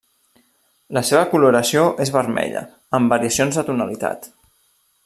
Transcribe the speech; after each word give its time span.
La 0.97 1.03
seva 1.09 1.27
coloració 1.33 1.83
és 2.07 2.13
vermella, 2.17 2.65
amb 3.01 3.17
variacions 3.17 3.61
de 3.61 3.67
tonalitat. 3.71 4.29